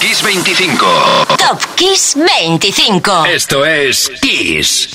Kiss 0.00 0.20
25. 0.20 1.36
Top 1.36 1.60
Kiss 1.76 2.14
25. 2.14 3.26
Esto 3.26 3.64
es 3.64 4.10
Kiss. 4.22 4.88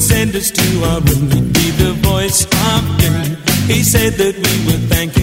send 0.00 0.34
us 0.34 0.50
to 0.50 0.84
our 0.84 1.00
room. 1.00 1.30
He'd 1.30 1.52
be 1.52 1.70
the 1.82 1.92
voice 2.02 2.44
of 2.44 2.82
doom. 2.98 3.36
He 3.66 3.82
said 3.82 4.12
that 4.14 4.34
we 4.34 4.54
would 4.66 4.88
thank 4.88 5.16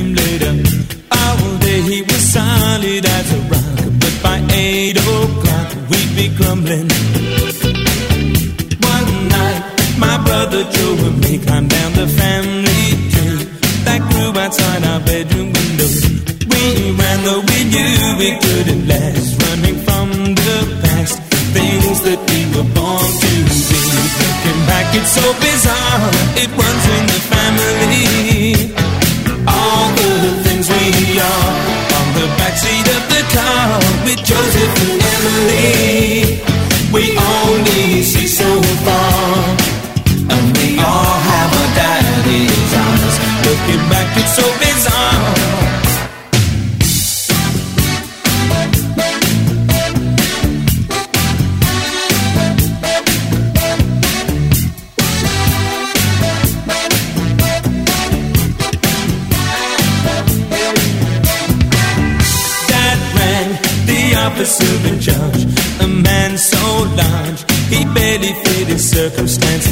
solid 2.88 3.05
as 3.05 3.34
a 3.34 3.40
rock, 3.52 3.80
but 4.00 4.16
by 4.23 4.38
eight 4.54 4.98
o'clock 4.98 5.70
we'd 5.90 6.12
be 6.16 6.27
crumbling. 6.38 6.88
One 8.94 9.10
night, 9.27 9.62
my 10.00 10.18
brother 10.26 10.63
Joe 10.72 10.96
and 11.08 11.20
me 11.22 11.38
climbed 11.40 11.70
down 11.70 11.91
the 11.94 12.08
family 12.08 12.86
tree 13.12 13.44
that 13.86 14.00
grew 14.10 14.32
outside 14.41 14.84
our 14.86 15.00
bedroom 15.02 15.52
window. 15.52 15.90
We 16.52 16.91
ran 17.00 17.20
though 17.26 17.44
we 17.52 17.60
knew 17.73 17.96
we 18.23 18.30
couldn't 18.44 18.88
last, 18.88 19.41
running 19.44 19.77
from 19.88 20.08
the 20.35 20.60
past, 20.84 21.22
things 21.55 21.99
that 22.08 22.20
we 22.30 22.40
were 22.55 22.70
born 22.77 23.10
to 23.24 23.32
be. 23.49 23.82
Looking 24.22 24.62
back, 24.70 24.88
it's 24.96 25.12
so 25.12 25.26
bizarre. 25.44 26.10
It 26.41 26.49
runs 26.62 26.85
in 26.96 27.04
the 27.12 27.20
family. 27.32 28.87
Backseat 32.57 32.88
of 32.97 33.03
the 33.09 33.21
car 33.35 33.79
with 34.03 34.17
Joseph 34.23 34.73
and 34.90 35.01
Emily. 35.15 36.41
We 36.91 37.18
only 37.18 38.01
see 38.01 38.27
so 38.27 38.62
far, 38.84 38.96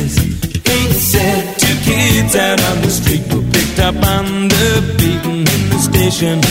circumstances. 0.06 0.62
He 0.66 0.94
said 0.94 1.58
two 1.58 1.76
kids 1.84 2.36
out 2.36 2.62
on 2.72 2.82
the 2.82 2.90
street 2.90 3.24
were 3.34 3.44
picked 3.52 3.80
up 3.80 3.96
on 3.96 4.48
the 4.48 4.96
beaten 4.98 5.40
in 5.40 5.62
the 5.70 5.80
station. 5.80 6.42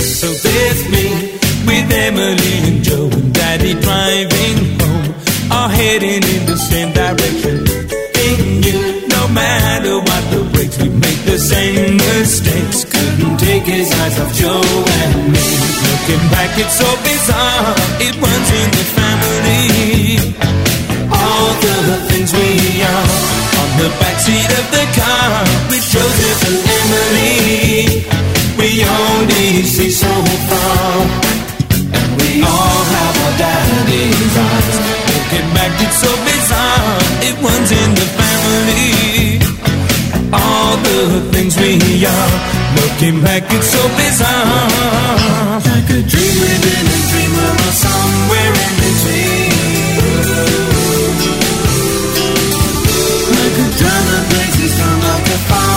So 0.00 0.28
there's 0.32 0.82
me 0.90 1.36
with 1.66 1.92
Emily 1.92 2.54
and 2.68 2.82
Joe 2.82 3.08
and 3.12 3.32
Daddy 3.32 3.74
driving 3.74 4.80
home, 4.80 5.14
all 5.50 5.68
heading 5.68 6.22
in 6.22 6.46
the 6.46 6.56
same 6.56 6.92
direction. 6.92 7.66
He 8.16 8.60
knew 8.60 9.08
no 9.08 9.28
matter 9.28 9.98
what 9.98 10.22
the 10.30 10.48
brakes, 10.52 10.78
we 10.80 10.88
make 10.88 11.20
the 11.24 11.38
same 11.38 11.96
mistakes. 11.96 12.84
Couldn't 12.84 13.38
take 13.38 13.64
his 13.64 13.92
eyes 13.92 14.20
off 14.20 14.32
Joe 14.34 14.62
and 15.00 15.32
me. 15.32 15.46
Looking 15.86 16.24
back, 16.30 16.50
it's 16.58 16.78
so 16.78 16.88
bizarre. 17.04 17.74
It 18.00 18.14
runs 18.20 18.50
in 18.50 18.70
the 18.70 18.84
family. 18.94 19.05
The 23.86 23.92
backseat 24.02 24.50
of 24.58 24.66
the 24.74 24.84
car 24.98 25.46
with 25.70 25.84
Joseph 25.94 26.42
and 26.50 26.58
Emily. 26.76 28.02
We 28.58 28.82
only 28.82 29.62
see 29.62 29.90
so 29.90 30.10
far, 30.50 31.06
and 31.94 32.10
we 32.18 32.42
all 32.42 32.82
have 32.96 33.14
our 33.22 33.34
daddy's 33.38 34.34
eyes. 34.50 34.76
Looking 35.06 35.48
back, 35.54 35.72
it's 35.84 35.98
so 36.02 36.10
bizarre. 36.26 36.98
It 37.28 37.36
runs 37.46 37.70
in 37.70 37.90
the 37.94 38.08
family. 38.18 39.38
All 40.34 40.74
the 40.88 41.22
things 41.30 41.54
we 41.54 41.78
are. 42.06 42.34
Looking 42.80 43.22
back, 43.22 43.44
it's 43.54 43.70
so 43.70 43.82
bizarre. 43.94 45.62
Like 45.62 45.90
a 45.94 46.02
dream 46.10 46.36
within 46.42 46.86
a 46.90 47.00
dream, 47.10 47.34
or 47.38 47.70
somewhere 47.70 48.02
in 48.02 48.05
Turn 53.78 54.04
the 54.10 54.20
places 54.30 54.72
from 54.80 55.00
up 55.12 55.26
afar 55.36 55.75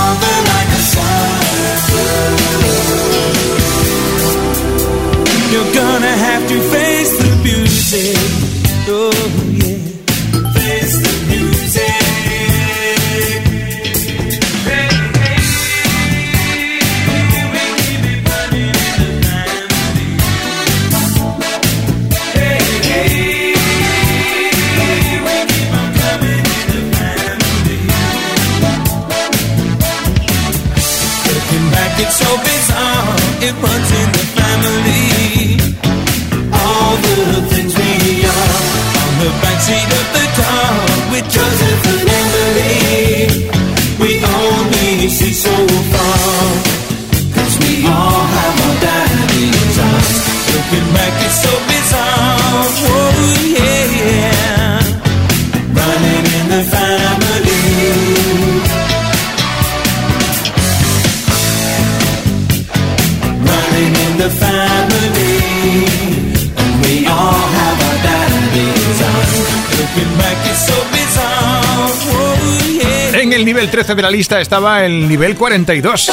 13 73.79 73.95
de 73.95 74.01
la 74.01 74.12
lista 74.12 74.41
estaba 74.41 74.84
el 74.84 75.07
nivel 75.07 75.38
42. 75.38 76.12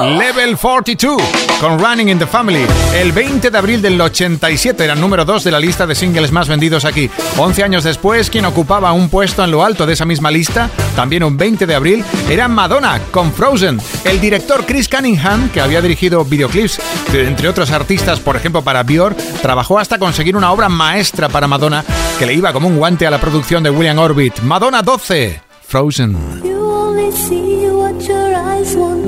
Level 0.00 0.56
42 0.56 1.20
con 1.60 1.78
Running 1.78 2.08
in 2.08 2.18
the 2.18 2.26
Family. 2.26 2.64
El 2.94 3.10
20 3.10 3.50
de 3.50 3.58
abril 3.58 3.82
del 3.82 4.00
87 4.00 4.84
era 4.84 4.92
el 4.92 5.00
número 5.00 5.24
2 5.24 5.42
de 5.42 5.50
la 5.50 5.58
lista 5.58 5.86
de 5.86 5.96
singles 5.96 6.30
más 6.30 6.46
vendidos 6.46 6.84
aquí. 6.84 7.10
11 7.36 7.64
años 7.64 7.84
después, 7.84 8.30
quien 8.30 8.44
ocupaba 8.44 8.92
un 8.92 9.08
puesto 9.08 9.42
en 9.42 9.50
lo 9.50 9.64
alto 9.64 9.86
de 9.86 9.94
esa 9.94 10.04
misma 10.04 10.30
lista, 10.30 10.70
también 10.94 11.24
un 11.24 11.36
20 11.36 11.66
de 11.66 11.74
abril, 11.74 12.04
era 12.30 12.46
Madonna 12.46 13.00
con 13.10 13.32
Frozen. 13.32 13.80
El 14.04 14.20
director 14.20 14.64
Chris 14.66 14.88
Cunningham, 14.88 15.50
que 15.50 15.60
había 15.60 15.82
dirigido 15.82 16.24
videoclips 16.24 16.80
de, 17.10 17.26
entre 17.26 17.48
otros 17.48 17.72
artistas, 17.72 18.20
por 18.20 18.36
ejemplo 18.36 18.62
para 18.62 18.84
Bior, 18.84 19.16
trabajó 19.42 19.80
hasta 19.80 19.98
conseguir 19.98 20.36
una 20.36 20.52
obra 20.52 20.68
maestra 20.68 21.28
para 21.28 21.48
Madonna 21.48 21.84
que 22.18 22.26
le 22.26 22.34
iba 22.34 22.52
como 22.52 22.68
un 22.68 22.76
guante 22.76 23.06
a 23.06 23.10
la 23.10 23.20
producción 23.20 23.64
de 23.64 23.70
William 23.70 23.98
Orbit. 23.98 24.40
Madonna 24.40 24.82
12, 24.82 25.40
Frozen. 25.66 26.16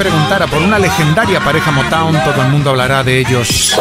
Preguntara 0.00 0.46
por 0.46 0.62
una 0.62 0.78
legendaria 0.78 1.40
pareja 1.40 1.70
Motown, 1.70 2.14
todo 2.24 2.40
el 2.40 2.48
mundo 2.48 2.70
hablará 2.70 3.04
de 3.04 3.18
ellos. 3.18 3.76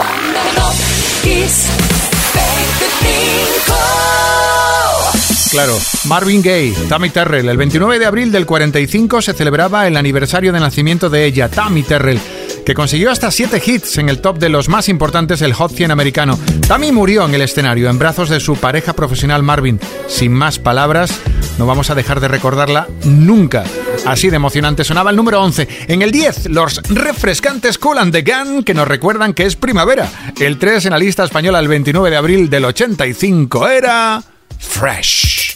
Claro, 5.49 5.79
Marvin 6.03 6.41
Gaye, 6.41 6.75
Tammy 6.89 7.09
Terrell. 7.09 7.47
El 7.47 7.55
29 7.55 7.99
de 7.99 8.05
abril 8.05 8.33
del 8.33 8.45
45 8.45 9.21
se 9.21 9.33
celebraba 9.33 9.87
el 9.87 9.95
aniversario 9.95 10.51
de 10.51 10.59
nacimiento 10.59 11.09
de 11.09 11.23
ella, 11.23 11.47
Tammy 11.47 11.83
Terrell 11.83 12.19
que 12.65 12.75
consiguió 12.75 13.09
hasta 13.09 13.31
7 13.31 13.63
hits 13.65 13.97
en 13.97 14.09
el 14.09 14.19
top 14.19 14.37
de 14.37 14.47
los 14.47 14.69
más 14.69 14.89
importantes 14.89 15.41
el 15.41 15.53
Hot 15.53 15.71
100 15.71 15.89
americano. 15.89 16.37
Tammy 16.67 16.91
murió 16.91 17.25
en 17.25 17.33
el 17.33 17.41
escenario 17.41 17.89
en 17.89 17.97
brazos 17.97 18.29
de 18.29 18.39
su 18.39 18.57
pareja 18.57 18.93
profesional 18.93 19.41
Marvin. 19.41 19.79
Sin 20.07 20.33
más 20.33 20.59
palabras, 20.59 21.19
no 21.59 21.65
vamos 21.65 21.89
a 21.89 21.95
dejar 21.95 22.21
de 22.21 22.29
recordarla 22.29 22.87
nunca. 23.03 23.65
Así 24.05 24.29
de 24.29 24.37
emocionante 24.37 24.85
sonaba 24.85 25.09
el 25.09 25.17
número 25.17 25.43
11. 25.43 25.67
En 25.89 26.01
el 26.01 26.09
10, 26.09 26.51
los 26.51 26.81
refrescantes 26.83 27.77
Cool 27.77 27.97
and 27.97 28.13
the 28.13 28.21
Gun 28.21 28.63
que 28.63 28.73
nos 28.73 28.87
recuerdan 28.87 29.33
que 29.33 29.43
es 29.43 29.57
primavera. 29.57 30.09
El 30.39 30.57
3 30.57 30.85
en 30.85 30.91
la 30.91 30.97
lista 30.97 31.25
española 31.25 31.59
el 31.59 31.67
29 31.67 32.09
de 32.09 32.15
abril 32.15 32.49
del 32.49 32.63
85 32.63 33.67
era 33.67 34.23
Fresh. 34.57 35.48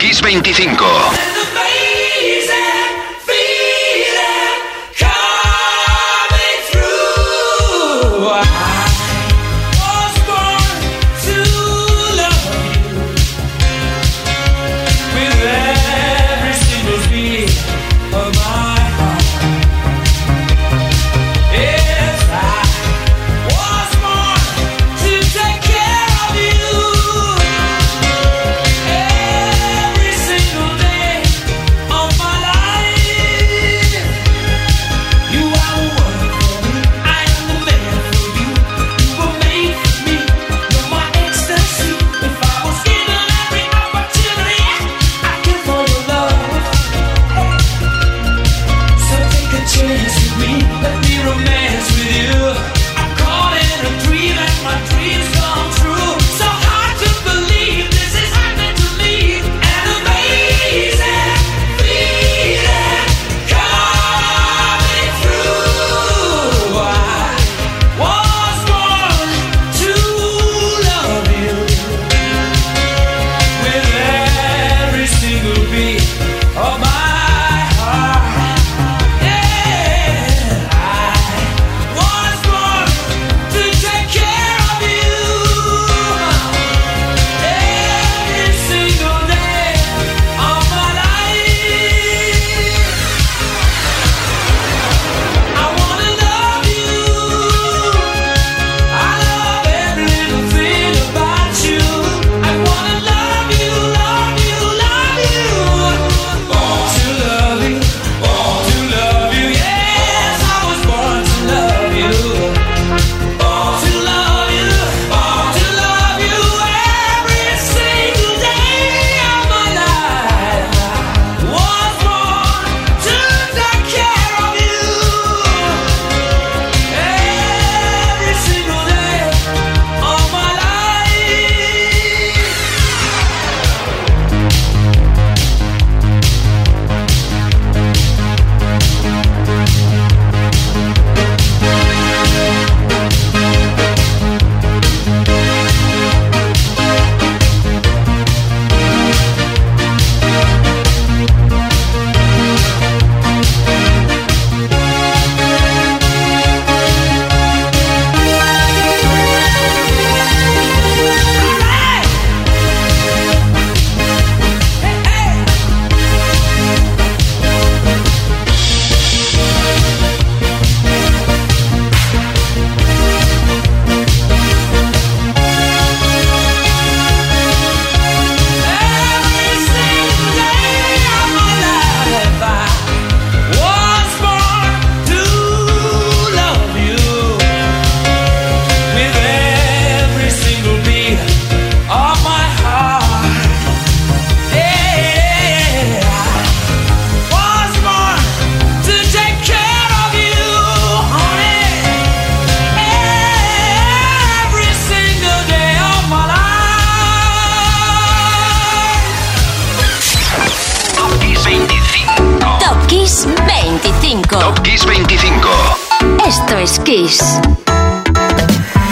Kiss 0.00 0.22
25. 0.22 0.54
25. 0.54 1.29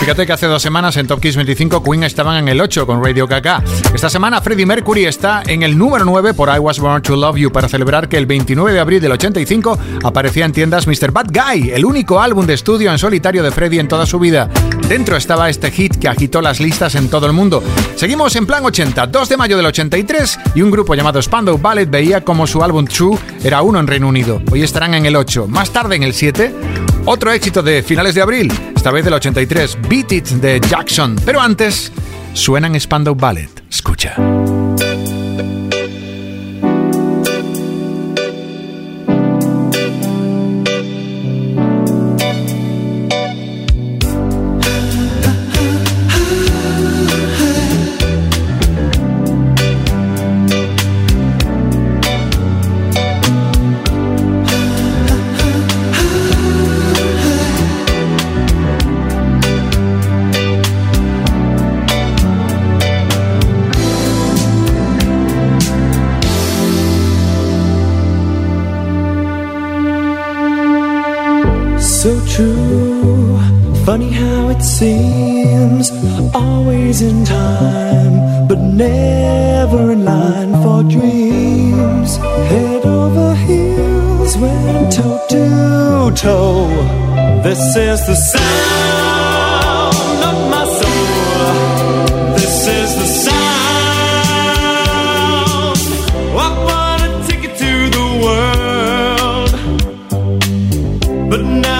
Fíjate 0.08 0.26
que 0.26 0.32
hace 0.32 0.46
dos 0.46 0.62
semanas 0.62 0.96
en 0.96 1.06
Top 1.06 1.20
Kiss 1.20 1.36
25 1.36 1.82
Queen 1.82 2.02
estaban 2.02 2.38
en 2.38 2.48
el 2.48 2.62
8 2.62 2.86
con 2.86 3.04
Radio 3.04 3.26
Gaga. 3.26 3.62
Esta 3.92 4.08
semana 4.08 4.40
Freddie 4.40 4.64
Mercury 4.64 5.04
está 5.04 5.42
en 5.46 5.62
el 5.62 5.76
número 5.76 6.06
9 6.06 6.32
por 6.32 6.48
I 6.48 6.58
Was 6.58 6.78
Born 6.78 7.02
to 7.02 7.14
Love 7.14 7.36
You 7.36 7.52
para 7.52 7.68
celebrar 7.68 8.08
que 8.08 8.16
el 8.16 8.24
29 8.24 8.72
de 8.72 8.80
abril 8.80 9.02
del 9.02 9.12
85 9.12 9.78
aparecía 10.02 10.46
en 10.46 10.52
tiendas 10.52 10.86
Mr. 10.86 11.12
Bad 11.12 11.26
Guy, 11.30 11.72
el 11.72 11.84
único 11.84 12.22
álbum 12.22 12.46
de 12.46 12.54
estudio 12.54 12.90
en 12.90 12.96
solitario 12.96 13.42
de 13.42 13.50
Freddie 13.50 13.80
en 13.80 13.88
toda 13.88 14.06
su 14.06 14.18
vida. 14.18 14.48
Dentro 14.88 15.14
estaba 15.14 15.50
este 15.50 15.70
hit 15.70 15.96
que 15.96 16.08
agitó 16.08 16.40
las 16.40 16.58
listas 16.58 16.94
en 16.94 17.10
todo 17.10 17.26
el 17.26 17.34
mundo. 17.34 17.62
Seguimos 17.94 18.34
en 18.34 18.46
plan 18.46 18.64
80, 18.64 19.08
2 19.08 19.28
de 19.28 19.36
mayo 19.36 19.58
del 19.58 19.66
83 19.66 20.38
y 20.54 20.62
un 20.62 20.70
grupo 20.70 20.94
llamado 20.94 21.20
Spandau 21.20 21.58
Ballet 21.58 21.90
veía 21.90 22.24
como 22.24 22.46
su 22.46 22.64
álbum 22.64 22.86
True 22.86 23.18
era 23.44 23.60
uno 23.60 23.78
en 23.78 23.86
Reino 23.86 24.08
Unido. 24.08 24.40
Hoy 24.50 24.62
estarán 24.62 24.94
en 24.94 25.04
el 25.04 25.16
8. 25.16 25.48
Más 25.48 25.68
tarde 25.68 25.96
en 25.96 26.02
el 26.02 26.14
7 26.14 26.54
otro 27.04 27.32
éxito 27.32 27.62
de 27.62 27.82
finales 27.82 28.14
de 28.14 28.22
abril, 28.22 28.52
esta 28.74 28.90
vez 28.90 29.04
del 29.04 29.14
83, 29.14 29.78
Beat 29.88 30.12
It 30.12 30.26
de 30.26 30.60
Jackson. 30.60 31.16
Pero 31.24 31.40
antes, 31.40 31.92
suenan 32.32 32.78
Spandau 32.78 33.14
Ballet. 33.14 33.50
Escucha. 33.70 34.16
This 87.58 87.74
is 87.76 88.00
the 88.06 88.14
sound 88.14 89.96
of 90.30 90.36
my 90.48 90.64
soul. 90.78 92.34
This 92.34 92.56
is 92.68 92.90
the 93.00 93.06
sound. 93.24 93.48
Oh, 96.30 96.38
I 96.38 96.48
want 96.68 97.00
to 97.02 97.08
take 97.28 97.42
it 97.48 97.54
to 97.58 97.72
the 97.96 98.06
world, 98.24 99.52
but 101.28 101.42
now. 101.42 101.77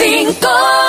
5 0.00 0.79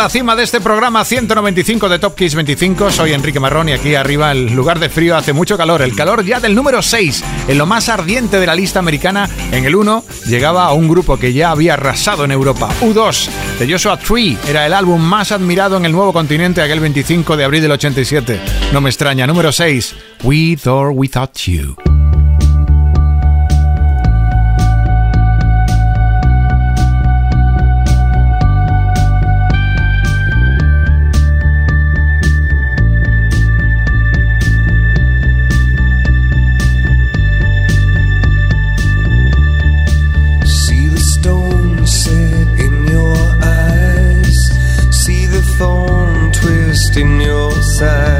la 0.00 0.08
cima 0.08 0.34
de 0.34 0.44
este 0.44 0.62
programa 0.62 1.04
195 1.04 1.90
de 1.90 1.98
Top 1.98 2.14
Kiss 2.14 2.34
25. 2.34 2.90
Soy 2.90 3.12
Enrique 3.12 3.38
Marrón 3.38 3.68
y 3.68 3.72
aquí 3.72 3.94
arriba, 3.94 4.32
el 4.32 4.50
lugar 4.54 4.78
de 4.78 4.88
frío, 4.88 5.14
hace 5.14 5.34
mucho 5.34 5.58
calor. 5.58 5.82
El 5.82 5.94
calor 5.94 6.24
ya 6.24 6.40
del 6.40 6.54
número 6.54 6.80
6, 6.80 7.22
en 7.48 7.58
lo 7.58 7.66
más 7.66 7.90
ardiente 7.90 8.40
de 8.40 8.46
la 8.46 8.54
lista 8.54 8.78
americana. 8.78 9.28
En 9.52 9.66
el 9.66 9.76
1 9.76 10.02
llegaba 10.24 10.64
a 10.64 10.72
un 10.72 10.88
grupo 10.88 11.18
que 11.18 11.34
ya 11.34 11.50
había 11.50 11.74
arrasado 11.74 12.24
en 12.24 12.30
Europa. 12.30 12.70
U2 12.80 13.28
de 13.58 13.70
Joshua 13.70 13.98
Tree 13.98 14.38
era 14.48 14.64
el 14.64 14.72
álbum 14.72 15.02
más 15.02 15.32
admirado 15.32 15.76
en 15.76 15.84
el 15.84 15.92
nuevo 15.92 16.14
continente 16.14 16.62
aquel 16.62 16.80
25 16.80 17.36
de 17.36 17.44
abril 17.44 17.60
del 17.60 17.72
87. 17.72 18.40
No 18.72 18.80
me 18.80 18.88
extraña. 18.88 19.26
Número 19.26 19.52
6, 19.52 19.96
With 20.24 20.66
or 20.66 20.92
Without 20.94 21.36
You. 21.40 21.99
side 47.80 48.19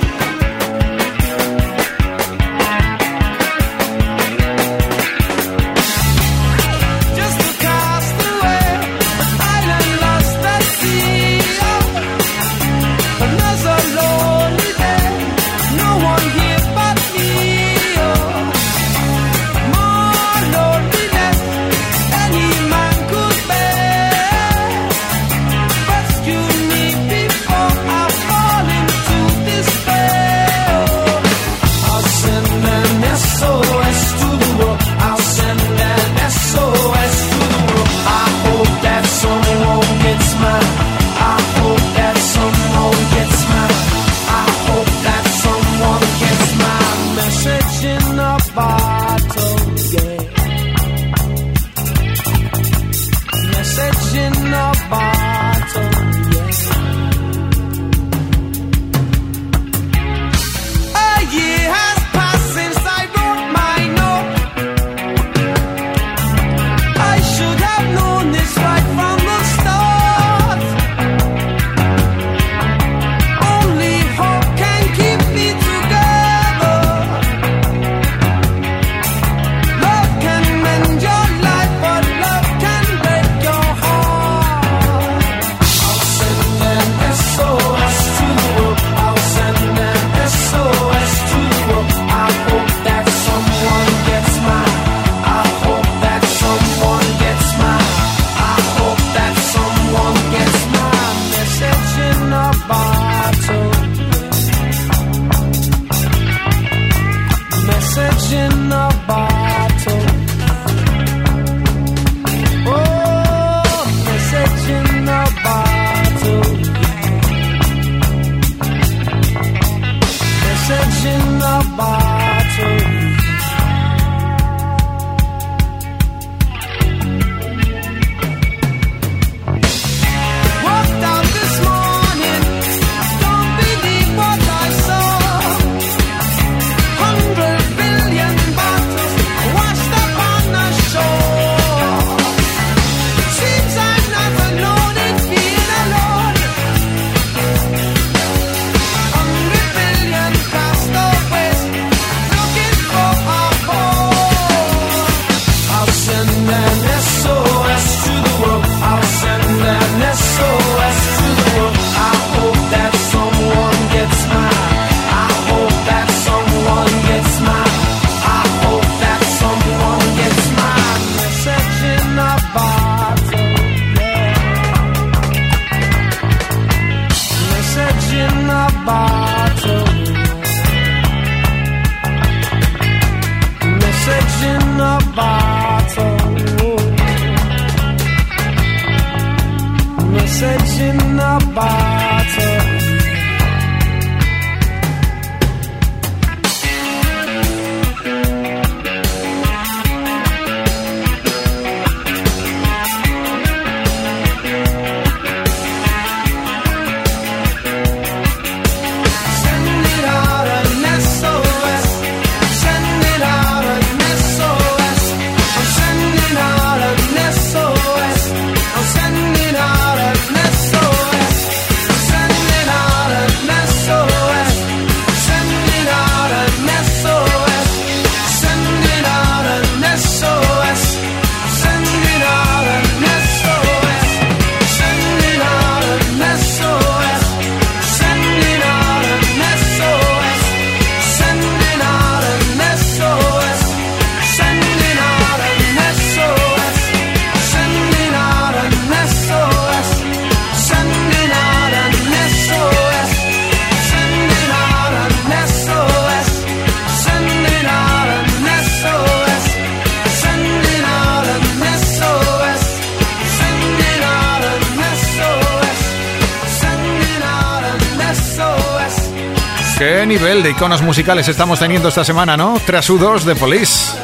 Nivel 270.21 270.43
de 270.43 270.51
iconos 270.51 270.83
musicales 270.83 271.27
estamos 271.27 271.57
teniendo 271.57 271.89
esta 271.89 272.03
semana, 272.03 272.37
¿no? 272.37 272.61
Tras 272.63 272.91
U2 272.91 273.23
de 273.23 273.35
Police. 273.35 273.97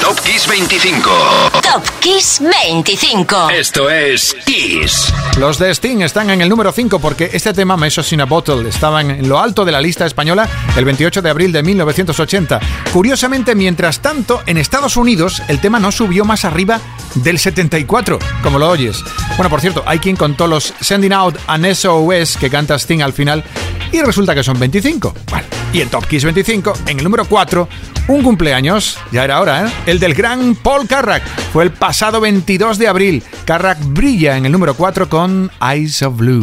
Top 0.00 0.18
Kiss 0.20 0.46
25. 0.48 1.51
Top 1.72 1.88
Kiss 2.00 2.42
25. 2.60 3.48
Esto 3.48 3.88
es 3.88 4.36
Kiss. 4.44 5.10
Los 5.38 5.58
de 5.58 5.70
Sting 5.70 6.02
están 6.02 6.28
en 6.28 6.42
el 6.42 6.48
número 6.50 6.70
5 6.70 6.98
porque 6.98 7.30
este 7.32 7.54
tema, 7.54 7.78
Mesos 7.78 8.12
in 8.12 8.20
a 8.20 8.26
Bottle, 8.26 8.68
estaba 8.68 9.00
en 9.00 9.26
lo 9.26 9.40
alto 9.40 9.64
de 9.64 9.72
la 9.72 9.80
lista 9.80 10.04
española 10.04 10.46
el 10.76 10.84
28 10.84 11.22
de 11.22 11.30
abril 11.30 11.50
de 11.50 11.62
1980. 11.62 12.60
Curiosamente, 12.92 13.54
mientras 13.54 14.00
tanto, 14.00 14.42
en 14.44 14.58
Estados 14.58 14.98
Unidos 14.98 15.42
el 15.48 15.62
tema 15.62 15.80
no 15.80 15.92
subió 15.92 16.26
más 16.26 16.44
arriba 16.44 16.78
del 17.14 17.38
74, 17.38 18.18
como 18.42 18.58
lo 18.58 18.68
oyes. 18.68 19.02
Bueno, 19.38 19.48
por 19.48 19.62
cierto, 19.62 19.82
hay 19.86 19.98
quien 19.98 20.16
contó 20.16 20.46
los 20.46 20.74
Sending 20.78 21.14
Out 21.14 21.38
an 21.46 21.64
SOS 21.74 22.36
que 22.36 22.50
canta 22.50 22.74
Sting 22.74 23.00
al 23.00 23.14
final 23.14 23.44
y 23.92 24.02
resulta 24.02 24.34
que 24.34 24.42
son 24.42 24.58
25. 24.58 25.14
Bueno, 25.30 25.46
y 25.72 25.80
en 25.80 25.88
Top 25.88 26.06
Kiss 26.06 26.24
25, 26.24 26.74
en 26.86 26.98
el 26.98 27.04
número 27.04 27.24
4, 27.24 27.66
un 28.08 28.22
cumpleaños, 28.22 28.98
ya 29.10 29.24
era 29.24 29.40
hora, 29.40 29.66
¿eh? 29.66 29.72
El 29.86 29.98
del 29.98 30.14
gran 30.14 30.54
Paul 30.54 30.86
Carrack. 30.86 31.22
Fue 31.52 31.64
el 31.64 31.70
pasado 31.70 32.20
22 32.20 32.78
de 32.78 32.88
abril. 32.88 33.22
Carrack 33.44 33.78
brilla 33.84 34.36
en 34.36 34.46
el 34.46 34.52
número 34.52 34.74
4 34.74 35.08
con 35.08 35.50
Eyes 35.60 36.02
of 36.02 36.16
Blue. 36.16 36.42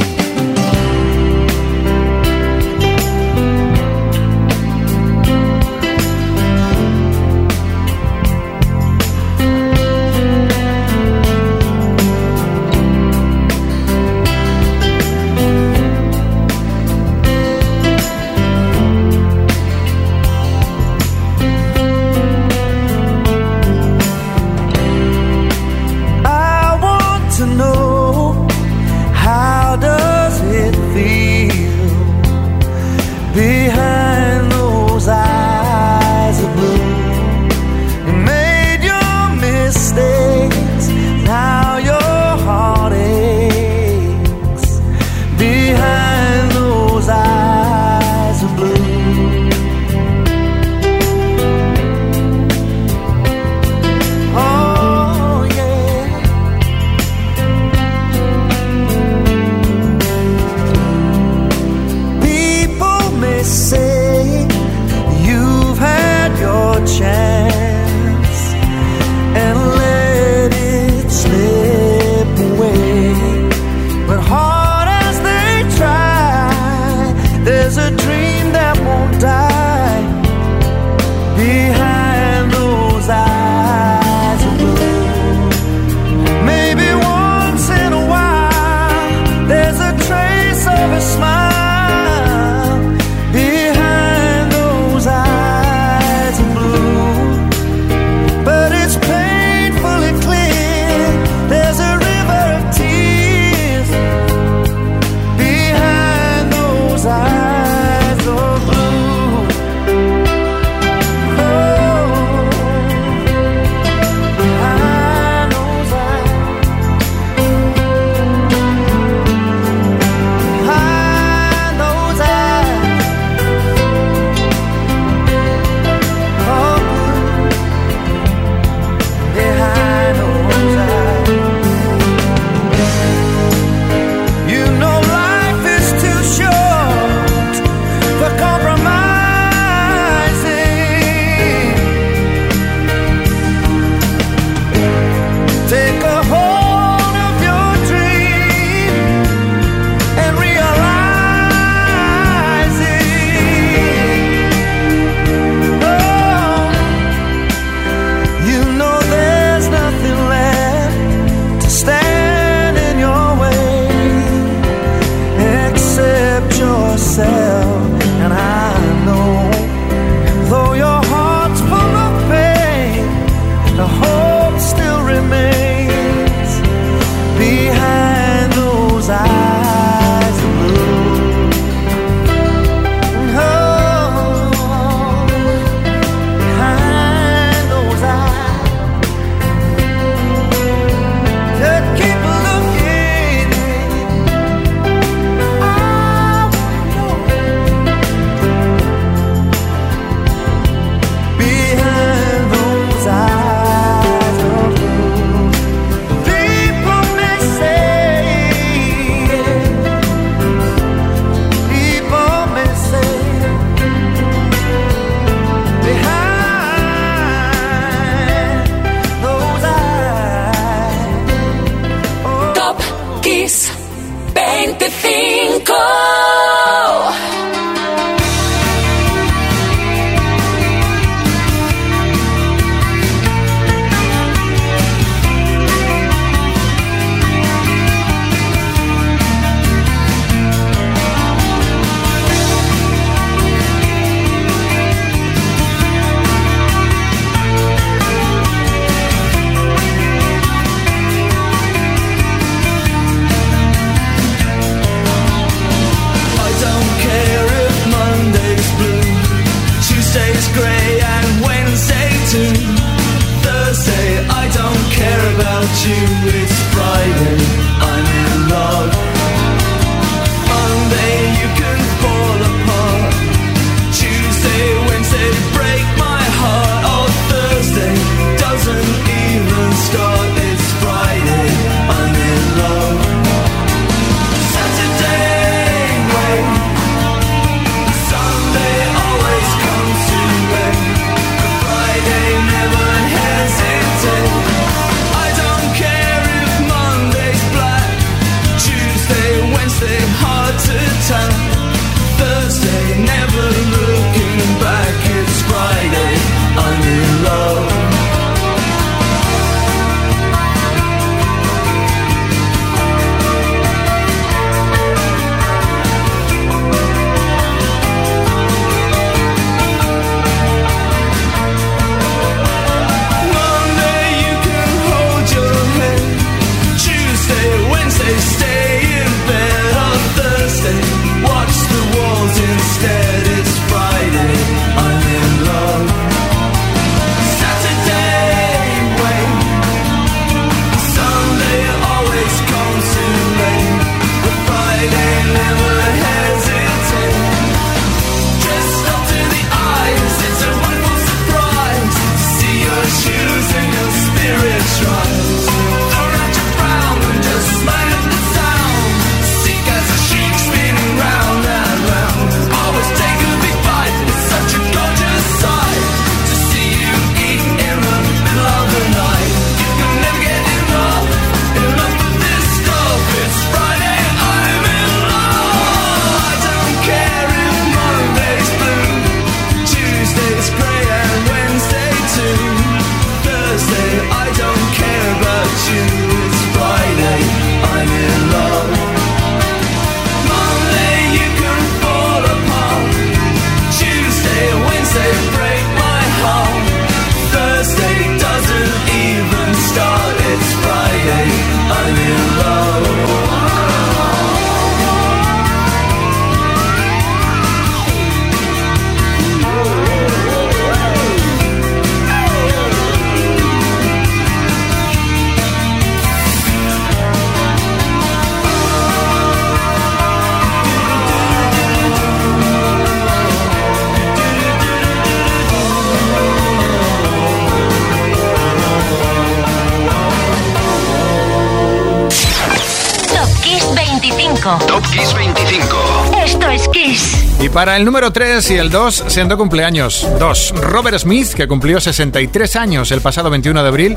Kiss 434.58 435.14
25. 435.14 435.78
Esto 436.26 436.50
es 436.50 436.68
Kiss. 436.70 437.26
Y 437.40 437.50
para 437.50 437.78
el 437.78 437.86
número 437.86 438.12
3 438.12 438.50
y 438.50 438.56
el 438.56 438.72
2, 438.72 439.04
siendo 439.08 439.38
cumpleaños. 439.38 440.08
2. 440.18 440.54
Robert 440.62 440.98
Smith, 440.98 441.34
que 441.34 441.48
cumplió 441.48 441.80
63 441.80 442.56
años 442.56 442.92
el 442.92 443.02
pasado 443.02 443.30
21 443.30 443.62
de 443.62 443.68
abril. 443.68 443.96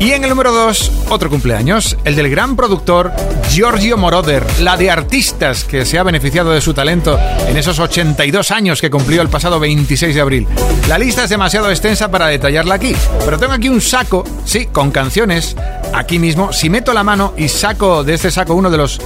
Y 0.00 0.12
en 0.12 0.24
el 0.24 0.30
número 0.30 0.52
2, 0.52 1.06
otro 1.10 1.30
cumpleaños, 1.30 1.96
el 2.04 2.16
del 2.16 2.28
gran 2.28 2.56
productor 2.56 3.12
Giorgio 3.48 3.96
Moroder, 3.96 4.44
la 4.60 4.76
de 4.76 4.90
artistas 4.90 5.64
que 5.64 5.84
se 5.84 5.98
ha 5.98 6.02
beneficiado 6.02 6.50
de 6.50 6.60
su 6.60 6.74
talento 6.74 7.18
en 7.46 7.56
esos 7.56 7.78
82 7.78 8.50
años 8.50 8.80
que 8.80 8.90
cumplió 8.90 9.22
el 9.22 9.28
pasado 9.28 9.60
26 9.60 10.14
de 10.14 10.20
abril. 10.20 10.48
La 10.88 10.98
lista 10.98 11.24
es 11.24 11.30
demasiado 11.30 11.70
extensa 11.70 12.10
para 12.10 12.26
detallarla 12.26 12.74
aquí, 12.74 12.94
pero 13.24 13.38
tengo 13.38 13.52
aquí 13.52 13.68
un 13.68 13.80
saco, 13.80 14.24
sí, 14.44 14.66
con 14.66 14.90
canciones, 14.90 15.56
aquí 15.94 16.18
mismo. 16.18 16.52
Si 16.52 16.68
meto 16.68 16.92
la 16.92 17.04
mano 17.04 17.32
y 17.36 17.48
saco 17.48 18.04
de 18.04 18.14
este 18.14 18.30
saco 18.30 18.54
uno 18.54 18.70
de 18.70 18.78
los 18.78 19.00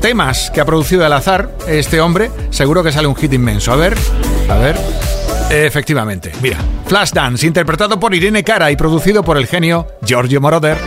temas 0.00 0.50
que 0.50 0.60
ha 0.60 0.64
producido 0.64 1.04
al 1.04 1.12
azar 1.14 1.56
este 1.66 2.00
hombre, 2.00 2.30
seguro 2.50 2.82
que 2.82 2.92
sale 2.92 3.08
un 3.08 3.16
hit 3.16 3.32
inmenso. 3.32 3.72
A 3.72 3.76
ver, 3.76 3.96
a 4.48 4.56
ver. 4.56 4.76
Efectivamente, 5.50 6.32
mira, 6.42 6.58
Flashdance, 6.86 7.46
interpretado 7.46 8.00
por 8.00 8.14
Irene 8.14 8.42
Cara 8.42 8.70
y 8.70 8.76
producido 8.76 9.22
por 9.22 9.36
el 9.36 9.46
genio 9.46 9.86
Giorgio 10.02 10.40
Moroder. 10.40 10.78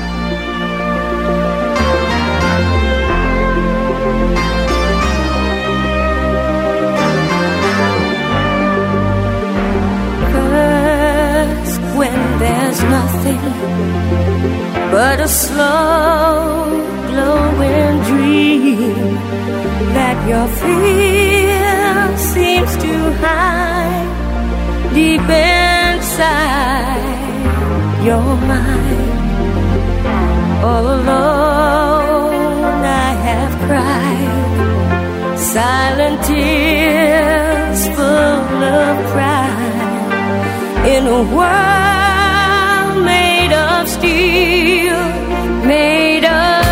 but 14.97 15.20
a 15.20 15.28
slow 15.28 16.72
glowing 17.10 17.97
dream 18.10 19.14
that 19.93 20.18
your 20.30 20.47
seems 22.18 22.78
to 22.78 22.93
deep 24.98 25.30
inside. 25.30 26.56
Your 28.08 28.30
mind. 28.52 29.12
All 30.70 30.88
alone, 31.00 32.80
I 33.06 33.12
have 33.28 33.54
cried. 33.68 35.38
Silent 35.56 36.18
tears 36.30 37.82
full 37.95 38.60
of 38.82 38.95
pride. 39.14 40.08
In 40.93 41.04
a 41.20 41.22
world 41.38 42.95
made 43.14 43.54
of 43.68 43.82
steel, 43.95 45.02
made 45.74 46.26
of 46.26 46.66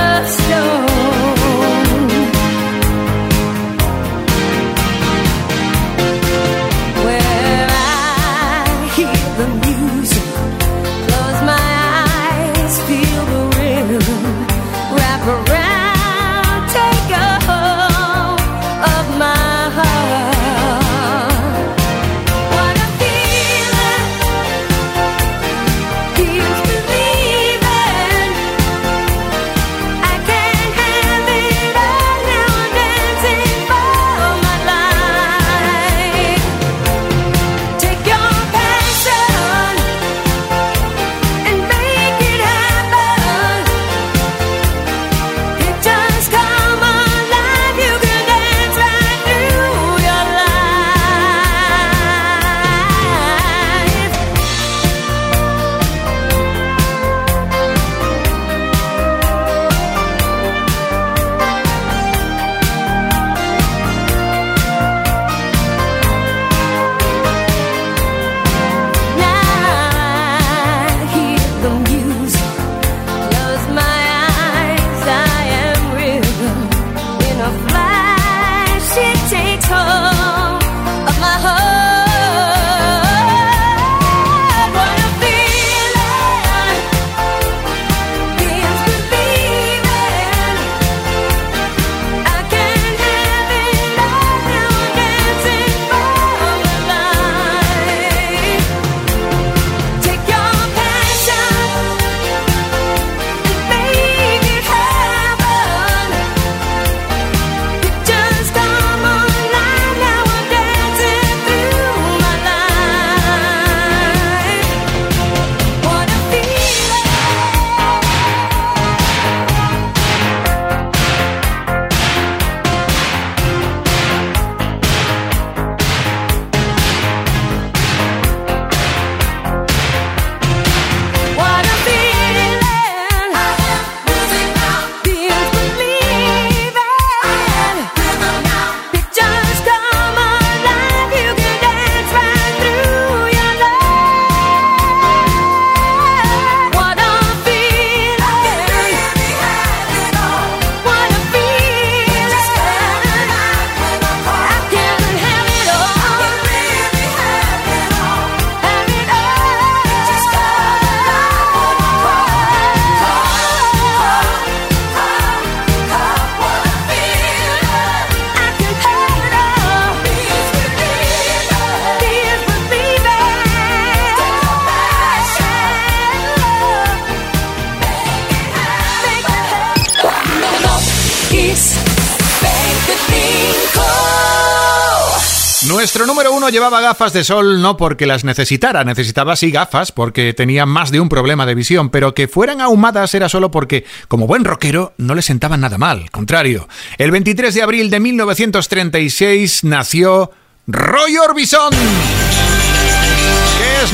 Uno 186.45 186.51
llevaba 186.51 186.79
gafas 186.79 187.11
de 187.11 187.23
sol 187.23 187.59
no 187.59 187.75
porque 187.75 188.05
las 188.05 188.23
necesitara, 188.23 188.83
necesitaba 188.83 189.35
sí 189.35 189.49
gafas 189.49 189.91
porque 189.91 190.31
tenía 190.35 190.67
más 190.67 190.91
de 190.91 190.99
un 190.99 191.09
problema 191.09 191.47
de 191.47 191.55
visión, 191.55 191.89
pero 191.89 192.13
que 192.13 192.27
fueran 192.27 192.61
ahumadas 192.61 193.15
era 193.15 193.29
solo 193.29 193.49
porque, 193.49 193.83
como 194.07 194.27
buen 194.27 194.45
rockero, 194.45 194.93
no 194.99 195.15
le 195.15 195.23
sentaban 195.23 195.61
nada 195.61 195.79
mal, 195.79 196.11
contrario. 196.11 196.69
El 196.99 197.09
23 197.09 197.51
de 197.51 197.63
abril 197.63 197.89
de 197.89 197.99
1936 197.99 199.63
nació 199.63 200.29
Roy 200.67 201.17
Orbison. 201.17 201.73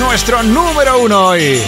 Nuestro 0.02 0.42
número 0.42 1.00
uno 1.00 1.28
hoy. 1.28 1.62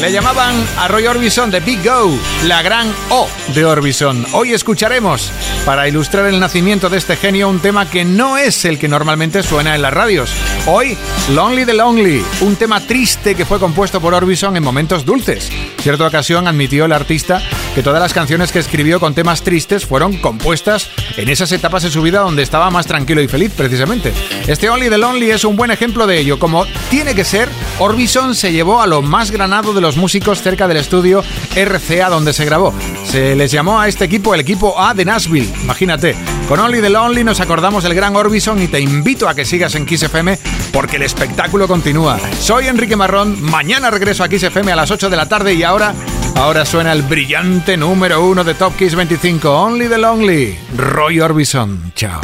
Le 0.00 0.12
llamaban 0.12 0.54
a 0.78 0.88
Roy 0.88 1.06
Orbison 1.06 1.50
de 1.50 1.60
Big 1.60 1.84
Go, 1.84 2.16
la 2.44 2.62
gran 2.62 2.92
O 3.10 3.28
de 3.54 3.64
Orbison. 3.64 4.24
Hoy 4.32 4.52
escucharemos, 4.52 5.30
para 5.66 5.88
ilustrar 5.88 6.26
el 6.26 6.38
nacimiento 6.38 6.88
de 6.88 6.98
este 6.98 7.16
genio, 7.16 7.48
un 7.48 7.60
tema 7.60 7.90
que 7.90 8.04
no 8.04 8.38
es 8.38 8.64
el 8.64 8.78
que 8.78 8.88
normalmente 8.88 9.42
suena 9.42 9.74
en 9.74 9.82
las 9.82 9.92
radios. 9.92 10.32
Hoy, 10.66 10.96
Lonely 11.30 11.66
the 11.66 11.74
Lonely, 11.74 12.24
un 12.42 12.56
tema 12.56 12.80
triste 12.80 13.34
que 13.34 13.44
fue 13.44 13.58
compuesto 13.58 14.00
por 14.00 14.14
Orbison 14.14 14.56
en 14.56 14.62
momentos 14.62 15.04
dulces. 15.04 15.50
Cierta 15.80 16.06
ocasión 16.06 16.46
admitió 16.46 16.84
el 16.84 16.92
artista 16.92 17.42
que 17.74 17.82
todas 17.82 18.00
las 18.00 18.12
canciones 18.12 18.52
que 18.52 18.58
escribió 18.58 19.00
con 19.00 19.14
temas 19.14 19.42
tristes 19.42 19.86
fueron 19.86 20.18
compuestas 20.18 20.90
en 21.16 21.28
esas 21.28 21.52
etapas 21.52 21.82
de 21.82 21.90
su 21.90 22.02
vida 22.02 22.20
donde 22.20 22.42
estaba 22.42 22.70
más 22.70 22.86
tranquilo 22.86 23.22
y 23.22 23.28
feliz, 23.28 23.52
precisamente. 23.56 24.12
Este 24.46 24.68
Only 24.68 24.90
the 24.90 24.98
Lonely 24.98 25.30
es 25.30 25.44
un 25.44 25.56
buen 25.56 25.70
ejemplo 25.70 26.06
de 26.06 26.18
ello. 26.18 26.38
Como 26.38 26.66
tiene 26.90 27.14
que 27.14 27.24
ser, 27.24 27.48
Orbison 27.78 28.34
se 28.34 28.52
llevó 28.52 28.82
a 28.82 28.86
lo 28.86 29.02
más 29.02 29.30
granado 29.30 29.72
de 29.72 29.80
los 29.80 29.96
músicos 29.96 30.42
cerca 30.42 30.68
del 30.68 30.76
estudio 30.76 31.24
RCA 31.54 32.10
donde 32.10 32.32
se 32.32 32.44
grabó. 32.44 32.74
Se 33.04 33.34
les 33.34 33.50
llamó 33.50 33.80
a 33.80 33.88
este 33.88 34.04
equipo 34.04 34.34
el 34.34 34.40
equipo 34.40 34.80
A 34.80 34.94
de 34.94 35.04
Nashville, 35.04 35.52
imagínate. 35.62 36.14
Con 36.48 36.60
Only 36.60 36.80
the 36.80 36.90
Lonely 36.90 37.24
nos 37.24 37.40
acordamos 37.40 37.84
del 37.84 37.94
gran 37.94 38.16
Orbison 38.16 38.60
y 38.62 38.68
te 38.68 38.80
invito 38.80 39.28
a 39.28 39.34
que 39.34 39.44
sigas 39.44 39.74
en 39.74 39.86
Kiss 39.86 40.02
FM 40.02 40.38
porque 40.72 40.96
el 40.96 41.02
espectáculo 41.02 41.68
continúa. 41.68 42.18
Soy 42.40 42.66
Enrique 42.66 42.96
Marrón, 42.96 43.40
mañana 43.42 43.90
regreso 43.90 44.24
a 44.24 44.28
Kiss 44.28 44.42
FM 44.42 44.72
a 44.72 44.76
las 44.76 44.90
8 44.90 45.10
de 45.10 45.16
la 45.16 45.28
tarde 45.28 45.54
y 45.54 45.62
ahora, 45.62 45.94
ahora 46.34 46.64
suena 46.64 46.92
el 46.92 47.02
brillante 47.02 47.76
número 47.76 48.24
uno 48.24 48.44
de 48.44 48.54
Top 48.54 48.76
Kiss 48.76 48.94
25, 48.94 49.48
Only 49.50 49.88
the 49.88 49.98
Lonely, 49.98 50.58
Roy 50.76 51.20
Orbison. 51.20 51.92
Chao. 51.94 52.20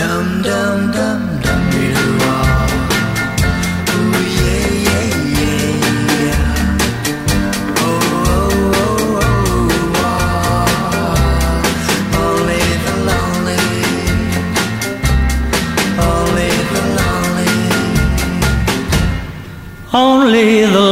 Only 19.91 20.61
the 20.67 20.88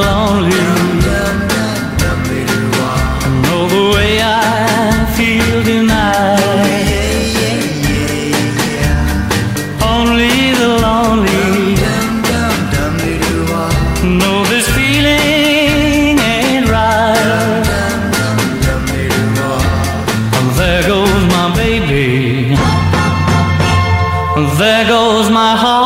There 24.59 24.87
goes 24.87 25.29
my 25.29 25.55
heart. 25.55 25.86